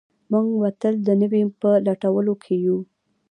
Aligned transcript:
موږ 0.31 0.47
به 0.59 0.69
تل 0.81 0.95
د 1.07 1.09
نوي 1.21 1.43
په 1.61 1.69
لټولو 1.87 2.33
کې 2.43 2.55
یو. 2.65 2.77